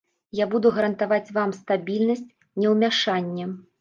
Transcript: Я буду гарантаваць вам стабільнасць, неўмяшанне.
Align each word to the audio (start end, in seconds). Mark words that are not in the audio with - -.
Я 0.37 0.45
буду 0.53 0.69
гарантаваць 0.77 1.33
вам 1.37 1.53
стабільнасць, 1.59 2.27
неўмяшанне. 2.65 3.45